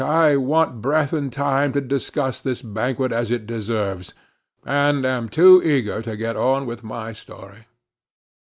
I 0.03 0.35
want 0.35 0.81
breath 0.81 1.13
and 1.13 1.31
time 1.31 1.73
to 1.73 1.79
discuss 1.79 2.41
this 2.41 2.63
banquet 2.63 3.11
as 3.11 3.29
it 3.29 3.45
deserves, 3.45 4.15
and 4.65 5.05
am 5.05 5.29
too 5.29 5.61
eager 5.61 6.01
to 6.01 6.17
get 6.17 6.35
on 6.35 6.65
with 6.65 6.83
my 6.83 7.13
story. 7.13 7.67